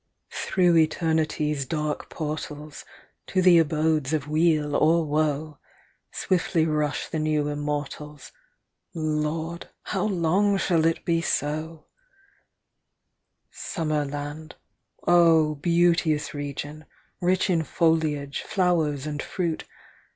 Through 0.31 0.77
eternity's 0.77 1.63
dark 1.67 2.09
portals 2.09 2.85
To 3.27 3.39
the 3.39 3.59
abodes 3.59 4.13
of 4.13 4.27
weal 4.27 4.75
or 4.75 5.05
woe, 5.05 5.59
Swiftly 6.11 6.65
rush 6.65 7.07
the 7.07 7.19
new 7.19 7.47
immortals— 7.49 8.31
Lord, 8.95 9.69
how 9.83 10.05
long 10.05 10.57
shall 10.57 10.87
it 10.87 11.05
be 11.05 11.21
so) 11.21 11.85
Summerland— 13.53 14.53
Oh! 15.07 15.53
beauteous 15.53 16.33
region, 16.33 16.85
Rich 17.21 17.47
in 17.51 17.61
foliage, 17.63 18.41
flowers, 18.41 19.05
and 19.05 19.21
fruit. 19.21 19.65